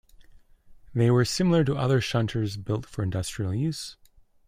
They 0.95 1.11
were 1.11 1.25
similar 1.25 1.63
to 1.63 1.75
other 1.77 2.01
shunters 2.01 2.57
built 2.57 2.87
for 2.87 3.03
industrial 3.03 3.53
use. 3.53 3.97